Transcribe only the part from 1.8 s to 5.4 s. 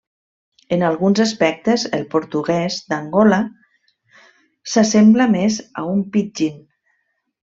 el portuguès d'Angola s'assembla